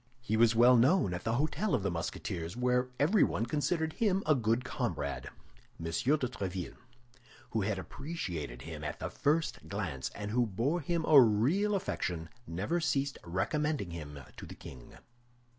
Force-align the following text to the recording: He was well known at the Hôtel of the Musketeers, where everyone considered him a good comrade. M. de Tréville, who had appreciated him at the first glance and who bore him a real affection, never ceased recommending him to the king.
He 0.19 0.35
was 0.35 0.55
well 0.55 0.77
known 0.77 1.13
at 1.13 1.25
the 1.25 1.33
Hôtel 1.33 1.75
of 1.75 1.83
the 1.83 1.91
Musketeers, 1.91 2.57
where 2.57 2.89
everyone 2.99 3.45
considered 3.45 3.93
him 3.93 4.23
a 4.25 4.33
good 4.33 4.65
comrade. 4.65 5.27
M. 5.79 5.85
de 5.85 5.91
Tréville, 5.91 6.77
who 7.51 7.61
had 7.61 7.77
appreciated 7.77 8.63
him 8.63 8.83
at 8.83 8.97
the 8.97 9.11
first 9.11 9.69
glance 9.69 10.09
and 10.15 10.31
who 10.31 10.47
bore 10.47 10.81
him 10.81 11.05
a 11.05 11.21
real 11.21 11.75
affection, 11.75 12.29
never 12.47 12.79
ceased 12.79 13.19
recommending 13.23 13.91
him 13.91 14.17
to 14.37 14.47
the 14.47 14.55
king. 14.55 14.97